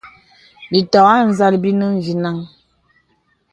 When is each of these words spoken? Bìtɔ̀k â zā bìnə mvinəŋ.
Bìtɔ̀k 0.71 1.07
â 1.15 1.33
zā 1.37 1.47
bìnə 1.63 1.85
mvinəŋ. 1.95 2.37